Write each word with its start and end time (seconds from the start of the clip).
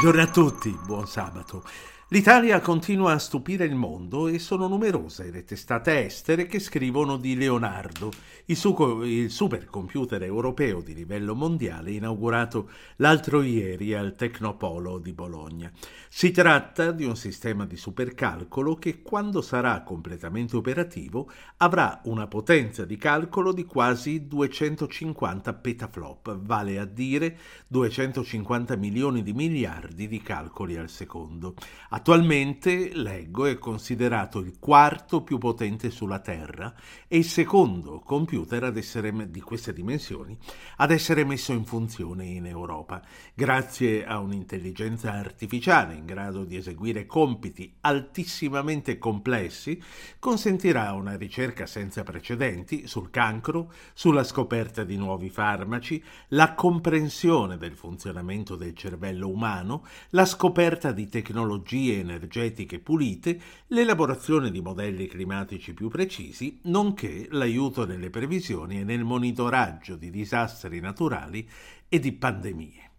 Buongiorno 0.00 0.26
a 0.26 0.32
tutti, 0.32 0.70
buon 0.82 1.06
sabato. 1.06 1.62
L'Italia 2.12 2.58
continua 2.58 3.12
a 3.12 3.20
stupire 3.20 3.64
il 3.64 3.76
mondo 3.76 4.26
e 4.26 4.40
sono 4.40 4.66
numerose 4.66 5.30
le 5.30 5.44
testate 5.44 6.06
estere 6.06 6.46
che 6.46 6.58
scrivono 6.58 7.16
di 7.16 7.36
Leonardo, 7.36 8.10
il, 8.46 8.56
su- 8.56 9.02
il 9.04 9.30
supercomputer 9.30 10.20
europeo 10.24 10.80
di 10.80 10.92
livello 10.92 11.36
mondiale 11.36 11.92
inaugurato 11.92 12.68
l'altro 12.96 13.42
ieri 13.42 13.94
al 13.94 14.16
Tecnopolo 14.16 14.98
di 14.98 15.12
Bologna. 15.12 15.70
Si 16.08 16.32
tratta 16.32 16.90
di 16.90 17.04
un 17.04 17.14
sistema 17.14 17.64
di 17.64 17.76
supercalcolo 17.76 18.74
che 18.74 19.02
quando 19.02 19.40
sarà 19.40 19.80
completamente 19.82 20.56
operativo 20.56 21.30
avrà 21.58 22.00
una 22.06 22.26
potenza 22.26 22.84
di 22.84 22.96
calcolo 22.96 23.52
di 23.52 23.64
quasi 23.64 24.26
250 24.26 25.54
petaflop, 25.54 26.40
vale 26.40 26.80
a 26.80 26.84
dire 26.84 27.38
250 27.68 28.74
milioni 28.74 29.22
di 29.22 29.32
miliardi 29.32 30.08
di 30.08 30.20
calcoli 30.20 30.76
al 30.76 30.90
secondo. 30.90 31.54
Attualmente, 32.00 32.92
leggo, 32.94 33.44
è 33.44 33.58
considerato 33.58 34.38
il 34.38 34.58
quarto 34.58 35.22
più 35.22 35.36
potente 35.36 35.90
sulla 35.90 36.20
Terra 36.20 36.72
e 37.06 37.18
il 37.18 37.26
secondo 37.26 38.00
computer 38.00 38.72
essere, 38.74 39.30
di 39.30 39.42
queste 39.42 39.74
dimensioni 39.74 40.34
ad 40.76 40.92
essere 40.92 41.24
messo 41.24 41.52
in 41.52 41.66
funzione 41.66 42.24
in 42.24 42.46
Europa. 42.46 43.02
Grazie 43.34 44.06
a 44.06 44.18
un'intelligenza 44.18 45.12
artificiale 45.12 45.92
in 45.94 46.06
grado 46.06 46.44
di 46.44 46.56
eseguire 46.56 47.04
compiti 47.04 47.70
altissimamente 47.82 48.96
complessi, 48.96 49.78
consentirà 50.18 50.94
una 50.94 51.18
ricerca 51.18 51.66
senza 51.66 52.02
precedenti 52.02 52.86
sul 52.86 53.10
cancro, 53.10 53.70
sulla 53.92 54.24
scoperta 54.24 54.84
di 54.84 54.96
nuovi 54.96 55.28
farmaci, 55.28 56.02
la 56.28 56.54
comprensione 56.54 57.58
del 57.58 57.76
funzionamento 57.76 58.56
del 58.56 58.74
cervello 58.74 59.28
umano, 59.28 59.84
la 60.12 60.24
scoperta 60.24 60.92
di 60.92 61.06
tecnologie 61.06 61.88
energetiche 61.98 62.78
pulite, 62.78 63.40
l'elaborazione 63.68 64.50
di 64.50 64.60
modelli 64.60 65.06
climatici 65.06 65.74
più 65.74 65.88
precisi, 65.88 66.60
nonché 66.64 67.26
l'aiuto 67.30 67.86
nelle 67.86 68.10
previsioni 68.10 68.80
e 68.80 68.84
nel 68.84 69.04
monitoraggio 69.04 69.96
di 69.96 70.10
disastri 70.10 70.80
naturali 70.80 71.48
e 71.88 71.98
di 71.98 72.12
pandemie. 72.12 72.90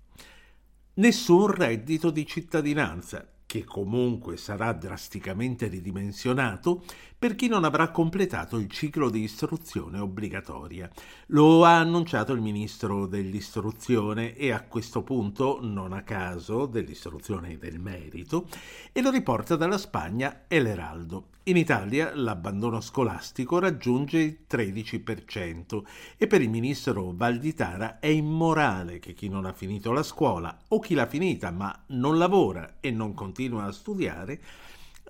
Nessun 0.95 1.47
reddito 1.47 2.12
di 2.12 2.25
cittadinanza, 2.25 3.25
che 3.45 3.66
comunque 3.66 4.38
sarà 4.38 4.72
drasticamente 4.72 5.67
ridimensionato 5.67 6.86
per 7.22 7.36
chi 7.36 7.48
non 7.48 7.66
avrà 7.66 7.92
completato 7.92 8.58
il 8.58 8.68
ciclo 8.68 9.12
di 9.12 9.22
istruzione 9.22 10.00
obbligatoria. 10.00 10.90
Lo 11.28 11.64
ha 11.64 11.78
annunciato 11.78 12.34
il 12.34 12.42
ministro 12.42 13.06
dell'istruzione 13.06 14.36
e 14.36 14.52
a 14.52 14.64
questo 14.64 15.04
punto, 15.04 15.60
non 15.62 15.94
a 15.94 16.02
caso, 16.02 16.66
dell'istruzione 16.66 17.52
e 17.52 17.58
del 17.60 17.78
merito, 17.78 18.48
e 18.92 19.04
lo 19.04 19.12
riporta 19.12 19.56
dalla 19.56 19.78
Spagna 19.78 20.46
e 20.48 20.60
l'Eraldo. 20.60 21.28
In 21.44 21.58
Italia 21.58 22.12
l'abbandono 22.16 22.81
scolastico 22.81 23.60
raggiunge 23.60 24.18
il 24.18 24.40
13% 24.50 25.84
e 26.18 26.26
per 26.26 26.42
il 26.42 26.50
ministro 26.50 27.14
Valditara 27.14 28.00
è 28.00 28.08
immorale 28.08 28.98
che 28.98 29.14
chi 29.14 29.30
non 29.30 29.46
ha 29.46 29.54
finito 29.54 29.92
la 29.92 30.02
scuola 30.02 30.58
o 30.70 30.80
chi 30.80 30.96
l'ha 30.96 31.06
finita 31.06 31.52
ma 31.52 31.84
non 31.90 32.18
lavora 32.18 32.78
e 32.80 32.90
non 32.90 33.14
continua 33.14 33.66
a 33.66 33.72
studiare 33.72 34.42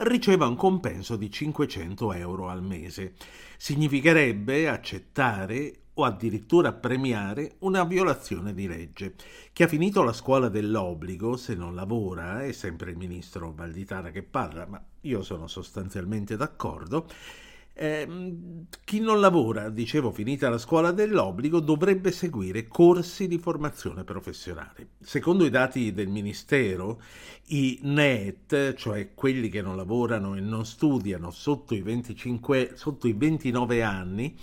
riceva 0.04 0.48
un 0.48 0.56
compenso 0.56 1.16
di 1.16 1.30
500 1.30 2.14
euro 2.14 2.50
al 2.50 2.64
mese. 2.64 3.14
Significherebbe 3.58 4.68
accettare 4.68 5.76
o 5.94 6.04
addirittura 6.06 6.74
premiare 6.74 7.56
una 7.60 7.84
violazione 7.84 8.54
di 8.54 8.68
legge. 8.68 9.16
Chi 9.54 9.64
ha 9.64 9.68
finito 9.68 10.02
la 10.04 10.14
scuola 10.14 10.50
dell'obbligo, 10.50 11.36
se 11.36 11.54
non 11.54 11.76
lavora, 11.76 12.44
è 12.44 12.52
sempre 12.52 12.92
il 12.92 12.98
ministro 12.98 13.52
Valditara 13.54 14.10
che 14.10 14.24
parla, 14.24 14.66
ma 14.66 14.84
io 15.02 15.22
sono 15.22 15.48
sostanzialmente 15.48 16.38
d'accordo, 16.38 17.08
eh, 17.74 18.08
chi 18.84 19.00
non 19.00 19.20
lavora, 19.20 19.70
dicevo, 19.70 20.12
finita 20.12 20.50
la 20.50 20.58
scuola 20.58 20.92
dell'obbligo, 20.92 21.60
dovrebbe 21.60 22.12
seguire 22.12 22.68
corsi 22.68 23.28
di 23.28 23.38
formazione 23.38 24.04
professionale. 24.04 24.90
Secondo 25.00 25.46
i 25.46 25.50
dati 25.50 25.94
del 25.94 26.10
Ministero, 26.10 27.02
i 27.48 27.80
NEET, 27.84 28.74
cioè 28.76 29.14
quelli 29.14 29.50
che 29.50 29.62
non 29.62 29.78
lavorano 29.78 30.36
e 30.36 30.42
non 30.42 30.66
studiano 30.66 31.32
sotto 31.32 31.74
i, 31.74 31.82
25, 31.82 32.72
sotto 32.76 33.08
i 33.08 33.14
29 33.14 33.82
anni, 33.82 34.38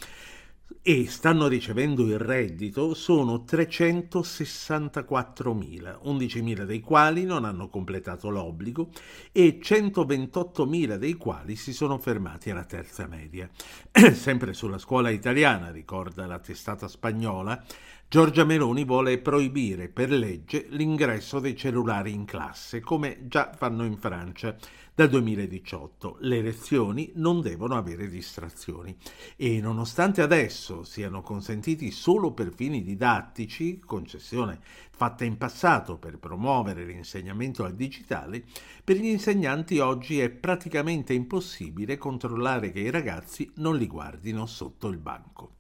e 0.83 1.07
stanno 1.09 1.49
ricevendo 1.49 2.05
il 2.05 2.19
reddito 2.19 2.93
sono 2.95 3.45
364.000, 3.47 6.01
11.000 6.05 6.65
dei 6.65 6.81
quali 6.81 7.25
non 7.25 7.45
hanno 7.45 7.69
completato 7.69 8.31
l'obbligo 8.31 8.91
e 9.33 9.59
128.000 9.63 10.97
dei 10.97 11.15
quali 11.15 11.57
si 11.57 11.73
sono 11.73 11.99
fermati 11.99 12.51
alla 12.51 12.65
terza 12.65 13.07
media. 13.07 13.49
Sempre 14.13 14.53
sulla 14.55 14.79
scuola 14.79 15.11
italiana, 15.11 15.71
ricorda 15.71 16.27
la 16.27 16.39
testata 16.39 16.89
spagnola, 16.89 17.63
Giorgia 18.11 18.45
Meloni 18.45 18.87
vuole 18.87 19.19
proibire 19.19 19.91
per 19.91 20.09
legge 20.09 20.65
l'ingresso 20.71 21.41
dei 21.41 21.55
cellulari 21.55 22.11
in 22.11 22.25
classe, 22.25 22.81
come 22.81 23.27
già 23.29 23.53
fanno 23.55 23.85
in 23.85 23.99
Francia 23.99 24.57
dal 24.95 25.11
2018. 25.11 26.17
Le 26.21 26.41
lezioni 26.41 27.13
non 27.17 27.43
devono 27.43 27.77
avere 27.77 28.09
distrazioni 28.09 28.97
e 29.37 29.61
nonostante 29.61 30.23
adesso 30.23 30.85
siano 30.85 31.21
consentiti 31.21 31.91
solo 31.91 32.33
per 32.33 32.51
fini 32.55 32.83
didattici, 32.83 33.79
concessione 33.79 34.59
fatta 34.89 35.27
in 35.27 35.37
passato 35.37 35.99
per 35.99 36.19
promuovere 36.19 36.87
l'insegnamento 36.87 37.63
al 37.63 37.75
digitale, 37.75 38.43
per 38.83 38.97
gli 38.97 39.05
insegnanti 39.05 39.81
oggi 39.81 40.19
è 40.19 40.31
praticamente 40.31 41.13
impossibile 41.13 41.99
controllare 41.99 42.73
che 42.73 42.81
i 42.81 42.91
ragazzi 42.91 43.53
non 43.57 43.77
li 43.77 43.87
guardino 43.87 44.47
sotto 44.47 44.89
il 44.89 44.97
banco. 44.97 45.58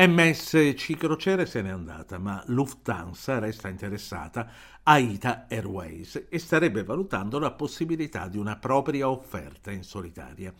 MSC 0.00 0.96
Crociere 0.96 1.44
se 1.44 1.60
n'è 1.60 1.70
andata, 1.70 2.18
ma 2.18 2.40
Lufthansa 2.46 3.40
resta 3.40 3.68
interessata 3.68 4.48
a 4.84 4.96
Ita 4.96 5.46
Airways 5.50 6.28
e 6.30 6.38
starebbe 6.38 6.84
valutando 6.84 7.40
la 7.40 7.50
possibilità 7.50 8.28
di 8.28 8.38
una 8.38 8.56
propria 8.56 9.10
offerta 9.10 9.72
in 9.72 9.82
solitaria. 9.82 10.54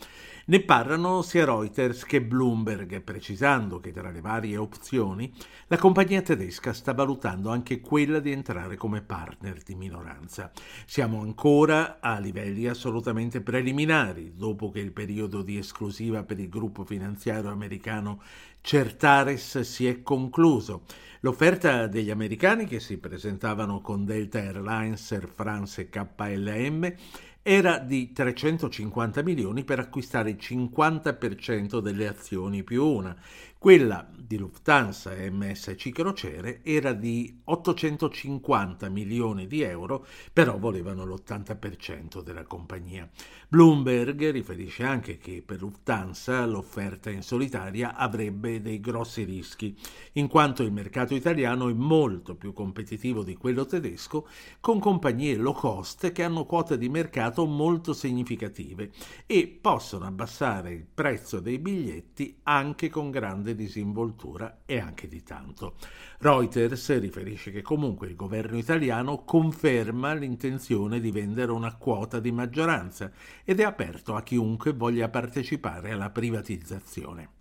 Ne 0.47 0.61
parlano 0.63 1.23
sia 1.23 1.45
Reuters 1.45 2.05
che 2.05 2.21
Bloomberg, 2.21 3.01
precisando 3.01 3.79
che 3.79 3.93
tra 3.93 4.11
le 4.11 4.21
varie 4.21 4.57
opzioni 4.57 5.33
la 5.69 5.79
compagnia 5.79 6.21
tedesca 6.21 6.73
sta 6.73 6.93
valutando 6.93 7.51
anche 7.51 7.81
quella 7.81 8.19
di 8.19 8.33
entrare 8.33 8.77
come 8.77 9.03
partner 9.03 9.63
di 9.63 9.77
minoranza. 9.77 10.51
Siamo 10.85 11.21
ancora 11.21 11.99
a 12.01 12.19
livelli 12.19 12.67
assolutamente 12.67 13.41
preliminari, 13.41 14.35
dopo 14.35 14.71
che 14.71 14.81
il 14.81 14.93
periodo 14.93 15.43
di 15.43 15.57
esclusiva 15.59 16.25
per 16.25 16.41
il 16.41 16.49
gruppo 16.49 16.85
finanziario 16.85 17.51
americano 17.51 18.21
Certares 18.61 19.61
si 19.61 19.87
è 19.87 20.03
concluso. 20.03 20.83
L'offerta 21.21 21.87
degli 21.87 22.11
americani 22.11 22.65
che 22.67 22.79
si 22.79 22.99
presentavano 22.99 23.81
con 23.81 24.05
Delta 24.05 24.39
Airlines, 24.39 25.11
Air 25.11 25.29
France 25.29 25.81
e 25.81 25.89
KLM 25.89 26.95
era 27.43 27.79
di 27.79 28.13
350 28.13 29.23
milioni 29.23 29.65
per 29.65 29.79
acquistare 29.79 30.31
il 30.31 30.37
50% 30.39 31.79
delle 31.79 32.07
azioni 32.07 32.63
più 32.63 32.85
una. 32.85 33.17
Quella 33.59 34.09
di 34.29 34.37
Lufthansa 34.37 35.15
e 35.15 35.31
MSC 35.31 35.91
Crociere 35.91 36.61
era 36.63 36.93
di 36.93 37.41
850 37.45 38.91
milioni 38.91 39.47
di 39.47 39.63
euro, 39.63 40.07
però 40.33 40.59
volevano 40.59 41.05
l'80% 41.07 42.23
della 42.23 42.45
compagnia. 42.45 43.09
Bloomberg 43.49 44.31
riferisce 44.31 44.85
anche 44.85 45.17
che 45.17 45.43
per 45.45 45.61
Lufthansa 45.61 46.45
l'offerta 46.45 47.09
in 47.09 47.23
solitaria 47.23 47.97
avrebbe 47.97 48.61
dei 48.61 48.79
grossi 48.81 49.25
rischi, 49.25 49.75
in 50.13 50.29
quanto 50.29 50.63
il 50.63 50.71
mercato 50.71 51.15
italiano 51.15 51.71
è 51.71 51.73
molto 51.73 52.37
più 52.37 52.53
competitivo 52.53 53.25
di 53.25 53.35
quello 53.35 53.65
tedesco, 53.65 54.29
con 54.61 54.79
compagnie 54.79 55.37
low 55.37 55.55
cost 55.55 56.13
che 56.13 56.23
hanno 56.23 56.45
quote 56.45 56.77
di 56.77 56.91
mercato 56.91 57.47
molto 57.47 57.95
significative 57.95 58.91
e 59.25 59.59
possono 59.61 60.05
abbassare 60.05 60.71
il 60.73 60.85
prezzo 60.85 61.41
dei 61.41 61.59
biglietti 61.59 62.41
anche 62.43 62.91
con 62.91 63.11
grande 63.11 63.48
disinvoltura 63.55 64.61
e 64.65 64.79
anche 64.79 65.09
di 65.09 65.23
tanto. 65.23 65.75
Reuters 66.19 66.99
riferisce 66.99 67.51
che 67.51 67.63
comunque 67.63 68.09
il 68.09 68.17
governo 68.17 68.59
italiano 68.59 69.25
conferma 69.25 70.15
l'intenzione 70.15 71.01
di 71.01 71.11
vendere 71.11 71.53
una 71.53 71.75
quota 71.77 72.21
di 72.21 72.33
maggioranza 72.33 73.11
ed 73.45 73.61
è 73.61 73.65
aperto 73.65 74.15
a 74.15 74.23
chiunque 74.23 74.73
voglia 74.73 75.09
partecipare 75.09 75.93
alla 75.93 76.11
privatizzazione. 76.11 77.38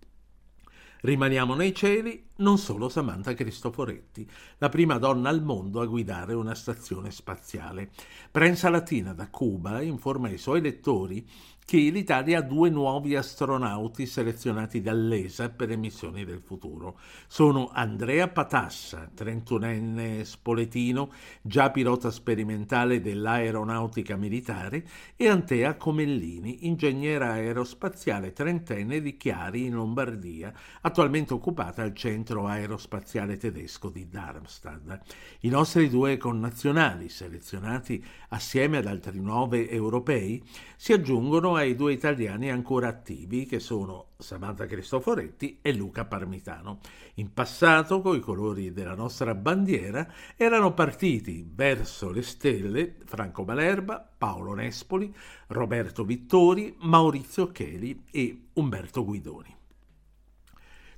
Rimaniamo 1.00 1.54
nei 1.54 1.72
cieli 1.74 2.26
non 2.38 2.58
solo 2.58 2.88
Samantha 2.88 3.34
Cristoforetti, 3.34 4.28
la 4.58 4.68
prima 4.68 4.98
donna 4.98 5.28
al 5.28 5.42
mondo 5.42 5.80
a 5.80 5.86
guidare 5.86 6.34
una 6.34 6.54
stazione 6.54 7.10
spaziale. 7.10 7.90
Prensa 8.30 8.68
Latina 8.68 9.12
da 9.12 9.28
Cuba 9.28 9.80
informa 9.80 10.28
i 10.28 10.38
suoi 10.38 10.60
lettori 10.60 11.26
che 11.68 11.76
l'Italia 11.76 12.38
ha 12.38 12.42
due 12.42 12.70
nuovi 12.70 13.14
astronauti 13.14 14.06
selezionati 14.06 14.80
dall'ESA 14.80 15.50
per 15.50 15.68
le 15.68 15.76
missioni 15.76 16.24
del 16.24 16.40
futuro. 16.40 16.98
Sono 17.26 17.68
Andrea 17.70 18.26
Patassa, 18.28 19.10
31enne 19.14 20.22
spoletino, 20.22 21.12
già 21.42 21.70
pilota 21.70 22.10
sperimentale 22.10 23.02
dell'aeronautica 23.02 24.16
militare, 24.16 24.88
e 25.14 25.28
Antea 25.28 25.76
Comellini, 25.76 26.66
ingegnera 26.66 27.32
aerospaziale 27.32 28.32
trentenne 28.32 29.02
di 29.02 29.18
Chiari 29.18 29.66
in 29.66 29.74
Lombardia, 29.74 30.50
attualmente 30.88 31.32
occupata 31.32 31.82
al 31.82 31.94
centro 31.94 32.46
aerospaziale 32.46 33.36
tedesco 33.36 33.88
di 33.88 34.08
Darmstadt. 34.08 35.00
I 35.40 35.48
nostri 35.48 35.88
due 35.88 36.16
connazionali, 36.16 37.08
selezionati 37.08 38.04
assieme 38.30 38.78
ad 38.78 38.86
altri 38.86 39.20
nove 39.20 39.70
europei, 39.70 40.42
si 40.76 40.92
aggiungono 40.92 41.54
ai 41.54 41.76
due 41.76 41.92
italiani 41.92 42.50
ancora 42.50 42.88
attivi 42.88 43.46
che 43.46 43.60
sono 43.60 44.08
Samantha 44.18 44.66
Cristoforetti 44.66 45.60
e 45.62 45.72
Luca 45.72 46.04
Parmitano. 46.04 46.80
In 47.14 47.32
passato, 47.32 48.00
coi 48.00 48.20
colori 48.20 48.72
della 48.72 48.94
nostra 48.94 49.34
bandiera, 49.34 50.12
erano 50.36 50.74
partiti 50.74 51.48
verso 51.48 52.10
le 52.10 52.22
stelle 52.22 52.96
Franco 53.04 53.44
Malerba, 53.44 54.06
Paolo 54.18 54.54
Nespoli, 54.54 55.14
Roberto 55.48 56.04
Vittori, 56.04 56.74
Maurizio 56.80 57.52
Cheli 57.52 58.02
e 58.10 58.48
Umberto 58.54 59.04
Guidoni. 59.04 59.57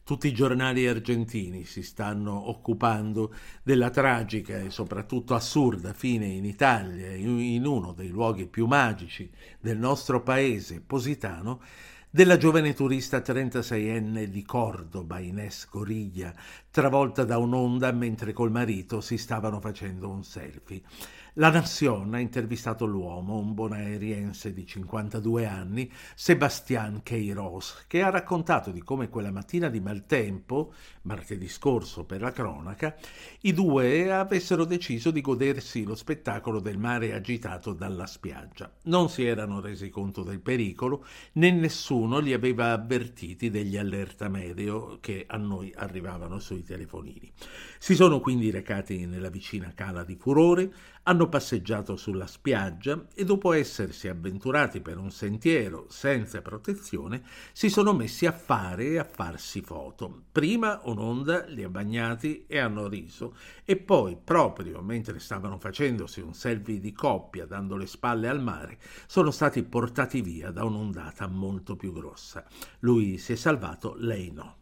Tutti 0.02 0.26
i 0.26 0.32
giornali 0.32 0.88
argentini 0.88 1.64
si 1.64 1.82
stanno 1.82 2.49
occupando 2.49 3.32
della 3.62 3.91
tragica 3.91 4.58
e 4.58 4.70
soprattutto 4.70 5.35
assurda 5.35 5.93
fine 5.93 6.26
in 6.26 6.44
Italia, 6.44 7.12
in 7.14 7.64
uno 7.64 7.93
dei 7.93 8.08
luoghi 8.08 8.47
più 8.47 8.67
magici 8.67 9.31
del 9.61 9.79
nostro 9.79 10.23
paese, 10.23 10.81
Positano, 10.81 11.61
della 12.12 12.37
giovane 12.37 12.75
turista 12.75 13.19
36enne 13.19 14.25
di 14.25 14.43
Cordoba, 14.43 15.20
Ines 15.20 15.69
Goriglia, 15.70 16.35
travolta 16.69 17.23
da 17.23 17.38
un'onda 17.38 17.93
mentre 17.93 18.32
col 18.32 18.50
marito 18.50 19.00
si 19.00 19.17
stavano 19.17 19.61
facendo 19.61 20.08
un 20.08 20.25
selfie. 20.25 20.82
La 21.41 21.49
Nazione 21.49 22.19
ha 22.19 22.21
intervistato 22.21 22.85
l'uomo, 22.85 23.39
un 23.39 23.55
bonaeriense 23.55 24.53
di 24.53 24.67
52 24.67 25.47
anni, 25.47 25.91
Sebastián 26.15 27.01
Queiroz, 27.03 27.87
che 27.87 28.03
ha 28.03 28.11
raccontato 28.11 28.71
di 28.71 28.83
come 28.83 29.09
quella 29.09 29.31
mattina 29.31 29.71
di 29.71 29.81
maltempo, 29.81 30.75
martedì 31.05 31.49
scorso 31.49 32.05
per 32.05 32.21
la 32.21 32.31
cronaca, 32.31 32.95
i 33.41 33.55
due 33.55 34.13
avessero 34.13 34.67
deciso 34.67 35.11
di 35.11 35.23
godersi 35.23 35.85
lo 35.85 35.95
spettacolo 35.95 36.61
del 36.61 36.77
mare 36.77 37.15
agitato 37.15 37.73
dalla 37.73 38.05
spiaggia. 38.05 38.71
Non 38.83 39.09
si 39.09 39.25
erano 39.25 39.63
resi 39.63 39.89
conto 39.89 40.23
del 40.23 40.41
pericolo, 40.41 41.07
né 41.33 41.51
nessuno 41.51 42.19
li 42.19 42.35
aveva 42.35 42.73
avvertiti 42.73 43.49
degli 43.49 43.79
allerta 43.79 44.29
medio 44.29 44.99
che 45.01 45.25
a 45.27 45.39
noi 45.39 45.73
arrivavano 45.75 46.39
sui 46.39 46.63
telefonini. 46.63 47.33
Si 47.79 47.95
sono 47.95 48.21
quindi 48.21 48.51
recati 48.51 49.07
nella 49.07 49.31
vicina 49.31 49.73
cala 49.75 50.05
di 50.05 50.17
Furore, 50.17 50.71
hanno 51.05 51.29
passeggiato 51.31 51.97
sulla 51.97 52.27
spiaggia 52.27 53.06
e 53.15 53.25
dopo 53.25 53.55
essersi 53.55 54.06
avventurati 54.09 54.82
per 54.82 54.99
un 54.99 55.11
sentiero 55.11 55.87
senza 55.88 56.43
protezione 56.43 57.23
si 57.53 57.71
sono 57.71 57.94
messi 57.94 58.27
a 58.27 58.32
fare 58.32 58.85
e 58.88 58.99
a 58.99 59.05
farsi 59.05 59.62
foto. 59.62 60.25
Prima 60.31 60.82
un'onda 60.85 61.47
li 61.47 61.65
ha 61.65 61.71
bagnati 61.71 62.44
e 62.47 62.59
hanno 62.59 62.87
riso 62.87 63.35
e 63.65 63.79
poi, 63.79 64.19
proprio 64.23 64.82
mentre 64.82 65.19
stavano 65.19 65.59
facendosi 65.59 66.21
un 66.21 66.35
selfie 66.35 66.79
di 66.79 66.93
coppia 66.93 67.47
dando 67.47 67.79
le 67.79 67.87
spalle 67.87 68.29
al 68.29 68.43
mare, 68.43 68.79
sono 69.06 69.31
stati 69.31 69.62
portati 69.62 70.21
via 70.21 70.50
da 70.50 70.65
un'ondata 70.65 71.26
molto 71.26 71.76
più 71.76 71.94
grossa. 71.94 72.44
Lui 72.81 73.17
si 73.17 73.33
è 73.33 73.37
salvato, 73.37 73.94
lei 73.97 74.31
no 74.31 74.60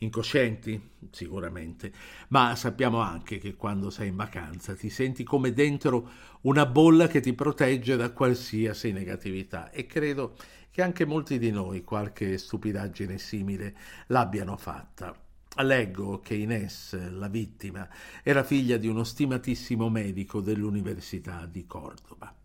incoscienti? 0.00 0.90
Sicuramente, 1.10 1.92
ma 2.28 2.54
sappiamo 2.56 2.98
anche 3.00 3.38
che 3.38 3.54
quando 3.54 3.90
sei 3.90 4.08
in 4.08 4.16
vacanza 4.16 4.74
ti 4.74 4.90
senti 4.90 5.24
come 5.24 5.52
dentro 5.52 6.10
una 6.42 6.66
bolla 6.66 7.06
che 7.08 7.20
ti 7.20 7.32
protegge 7.32 7.96
da 7.96 8.12
qualsiasi 8.12 8.92
negatività 8.92 9.70
e 9.70 9.86
credo 9.86 10.36
che 10.70 10.82
anche 10.82 11.04
molti 11.04 11.38
di 11.38 11.50
noi 11.50 11.82
qualche 11.82 12.38
stupidaggine 12.38 13.18
simile 13.18 13.74
l'abbiano 14.06 14.56
fatta. 14.56 15.14
Leggo 15.62 16.20
che 16.20 16.34
Ines, 16.34 17.10
la 17.10 17.28
vittima, 17.28 17.88
era 18.22 18.44
figlia 18.44 18.76
di 18.76 18.86
uno 18.86 19.04
stimatissimo 19.04 19.88
medico 19.90 20.40
dell'Università 20.40 21.44
di 21.46 21.66
Cordova. 21.66 22.39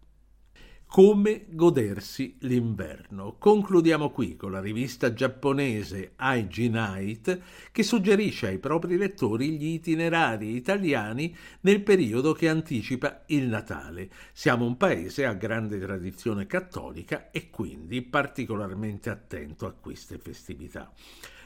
Come 0.88 1.48
godersi 1.50 2.38
l'inverno. 2.40 3.36
Concludiamo 3.38 4.12
qui 4.12 4.38
con 4.38 4.52
la 4.52 4.62
rivista 4.62 5.12
giapponese 5.12 6.14
IG 6.18 6.70
Night 6.70 7.42
che 7.74 7.84
suggerisce 7.84 8.48
ai 8.48 8.60
propri 8.60 8.96
lettori 8.96 9.58
gli 9.58 9.74
itinerari 9.74 10.56
italiani 10.56 11.36
nel 11.62 11.82
periodo 11.82 12.32
che 12.32 12.48
anticipa 12.48 13.24
il 13.28 13.48
Natale. 13.48 14.10
Siamo 14.32 14.66
un 14.66 14.78
paese 14.78 15.26
a 15.26 15.34
grande 15.34 15.80
tradizione 15.80 16.48
cattolica 16.48 17.30
e 17.30 17.50
quindi 17.50 18.02
particolarmente 18.02 19.10
attento 19.10 19.66
a 19.66 19.74
queste 19.74 20.18
festività. 20.18 20.90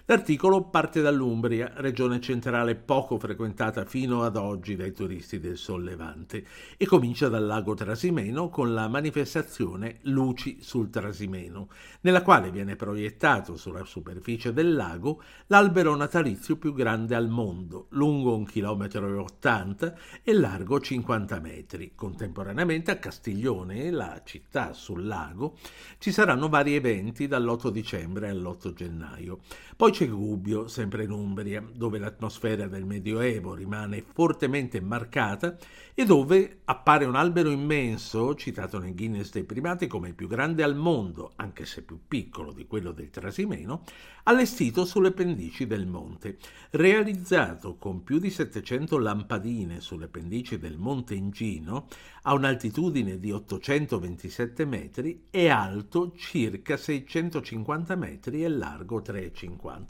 L'articolo 0.09 0.63
parte 0.63 1.01
dall'Umbria, 1.01 1.71
regione 1.75 2.19
centrale 2.19 2.73
poco 2.73 3.19
frequentata 3.19 3.85
fino 3.85 4.23
ad 4.23 4.37
oggi 4.37 4.75
dai 4.75 4.91
turisti 4.91 5.39
del 5.39 5.55
Sollevante, 5.55 6.43
e 6.77 6.87
comincia 6.87 7.29
dal 7.29 7.45
lago 7.45 7.75
Trasimeno 7.75 8.49
con 8.49 8.73
la 8.73 8.87
manifestazione 8.87 9.99
Luci 10.05 10.63
sul 10.63 10.89
Trasimeno, 10.89 11.69
nella 12.01 12.23
quale 12.23 12.49
viene 12.49 12.75
proiettato 12.75 13.55
sulla 13.55 13.85
superficie 13.85 14.51
del 14.51 14.73
lago 14.73 15.21
l'albero 15.45 15.95
natalizio 15.95 16.57
più 16.57 16.73
grande 16.73 17.13
al 17.13 17.29
mondo, 17.29 17.85
lungo 17.89 18.35
1,80 18.35 18.47
km 18.47 19.93
e 20.23 20.33
largo 20.33 20.79
50 20.79 21.39
metri. 21.39 21.91
Contemporaneamente 21.93 22.89
a 22.89 22.97
Castiglione, 22.97 23.91
la 23.91 24.19
città 24.25 24.73
sul 24.73 25.05
lago, 25.05 25.55
ci 25.99 26.11
saranno 26.11 26.49
vari 26.49 26.73
eventi 26.73 27.27
dall'8 27.27 27.69
dicembre 27.69 28.29
all'8 28.29 28.73
gennaio. 28.73 29.41
Poi 29.77 29.97
c'è 29.99 30.07
Gubbio, 30.07 30.69
sempre 30.69 31.03
in 31.03 31.11
Umbria, 31.11 31.61
dove 31.73 31.99
l'atmosfera 31.99 32.67
del 32.67 32.85
Medioevo 32.85 33.53
rimane 33.53 34.01
fortemente 34.01 34.79
marcata 34.79 35.57
e 35.93 36.05
dove 36.05 36.59
appare 36.63 37.03
un 37.03 37.15
albero 37.15 37.49
immenso, 37.49 38.33
citato 38.35 38.79
nel 38.79 38.95
Guinness 38.95 39.31
dei 39.31 39.43
primati 39.43 39.87
come 39.87 40.07
il 40.07 40.13
più 40.15 40.29
grande 40.29 40.63
al 40.63 40.77
mondo, 40.77 41.33
anche 41.35 41.65
se 41.65 41.81
più 41.81 41.99
piccolo 42.07 42.53
di 42.53 42.65
quello 42.65 42.93
del 42.93 43.09
Trasimeno, 43.09 43.83
allestito 44.23 44.85
sulle 44.85 45.11
pendici 45.11 45.67
del 45.67 45.85
monte. 45.85 46.37
Realizzato 46.69 47.75
con 47.75 48.01
più 48.01 48.19
di 48.19 48.29
700 48.29 48.97
lampadine 48.97 49.81
sulle 49.81 50.07
pendici 50.07 50.57
del 50.57 50.77
monte 50.77 51.15
Ingino, 51.15 51.87
a 52.21 52.33
un'altitudine 52.33 53.19
di 53.19 53.31
827 53.33 54.63
metri, 54.63 55.25
è 55.29 55.47
alto 55.49 56.13
circa 56.15 56.77
650 56.77 57.95
metri 57.95 58.45
e 58.45 58.47
largo 58.47 59.01
3,50. 59.01 59.88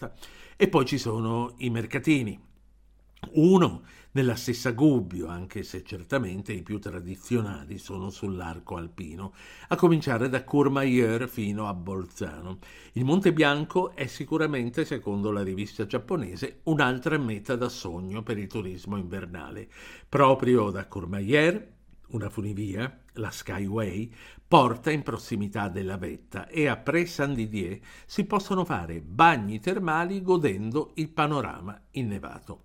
E 0.56 0.68
poi 0.68 0.86
ci 0.86 0.98
sono 0.98 1.54
i 1.58 1.70
mercatini 1.70 2.40
Uno 3.32 3.84
nella 4.12 4.36
stessa 4.36 4.72
Gubbio, 4.72 5.28
anche 5.28 5.62
se 5.64 5.84
certamente 5.84 6.52
i 6.52 6.64
più 6.64 6.80
tradizionali 6.80 7.78
sono 7.78 8.10
sull'arco 8.10 8.76
alpino, 8.76 9.34
a 9.68 9.76
cominciare 9.76 10.30
da 10.30 10.44
Courmayeur 10.44 11.28
fino 11.30 11.68
a 11.68 11.74
Bolzano. 11.74 12.58
Il 12.94 13.06
Monte 13.06 13.32
Bianco 13.34 13.96
è 13.96 14.08
sicuramente, 14.08 14.84
secondo 14.84 15.32
la 15.32 15.44
rivista 15.44 15.86
giapponese, 15.86 16.62
un'altra 16.64 17.18
meta 17.18 17.56
da 17.56 17.70
sogno 17.70 18.24
per 18.24 18.38
il 18.38 18.48
turismo 18.48 18.98
invernale. 18.98 19.70
Proprio 20.08 20.72
da 20.72 20.88
Courmayeur 20.88 21.78
una 22.12 22.30
funivia, 22.30 23.02
la 23.20 23.30
Skyway, 23.30 24.12
porta 24.48 24.90
in 24.90 25.04
prossimità 25.04 25.70
della 25.70 25.98
vetta 25.98 26.48
e 26.48 26.68
a 26.68 26.76
Pré-Saint-Didier 26.76 27.80
si 28.06 28.26
possono 28.26 28.66
fare 28.66 29.02
bagni 29.02 29.60
termali 29.60 30.24
godendo 30.24 30.92
il 30.96 31.10
panorama 31.10 31.80
innevato 31.92 32.64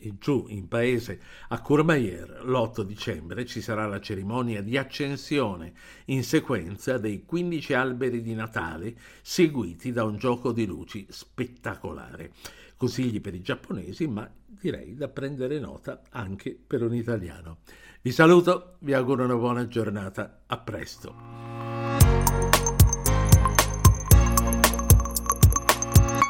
e 0.00 0.14
giù 0.18 0.46
in 0.48 0.66
paese 0.66 1.20
a 1.48 1.60
Courmayeur 1.60 2.44
l'8 2.46 2.82
dicembre 2.82 3.44
ci 3.44 3.60
sarà 3.60 3.86
la 3.86 4.00
cerimonia 4.00 4.62
di 4.62 4.76
accensione 4.76 5.74
in 6.06 6.24
sequenza 6.24 6.96
dei 6.96 7.24
15 7.24 7.74
alberi 7.74 8.22
di 8.22 8.34
Natale 8.34 8.96
seguiti 9.20 9.92
da 9.92 10.04
un 10.04 10.16
gioco 10.16 10.52
di 10.52 10.64
luci 10.64 11.06
spettacolare. 11.10 12.32
Consigli 12.76 13.20
per 13.20 13.34
i 13.34 13.42
giapponesi, 13.42 14.06
ma 14.08 14.28
direi 14.46 14.94
da 14.94 15.08
prendere 15.08 15.58
nota 15.58 16.00
anche 16.10 16.58
per 16.66 16.82
un 16.82 16.94
italiano. 16.94 17.58
Vi 18.02 18.12
saluto, 18.12 18.76
vi 18.78 18.94
auguro 18.94 19.24
una 19.24 19.34
buona 19.34 19.68
giornata, 19.68 20.44
a 20.46 20.56
presto. 20.56 21.14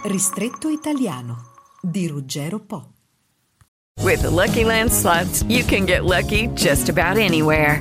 Ristretto 0.02 0.68
italiano 0.68 1.52
di 1.80 2.08
Ruggero 2.08 2.58
Po. 2.58 2.92
With 4.02 4.22
the 4.22 4.30
Lucky 4.30 4.64
Land 4.64 4.90
slots, 4.90 5.44
you 5.46 5.64
can 5.64 5.84
get 5.84 6.02
lucky 6.02 6.48
just 6.54 6.88
about 6.88 7.16
anywhere. 7.16 7.80